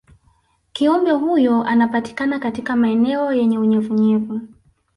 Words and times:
kiumbe 0.73 1.11
huyo 1.11 1.63
anapatikana 1.63 2.39
katika 2.39 2.75
maeneo 2.75 3.33
yenye 3.33 3.57
unyevunyevu 3.57 4.41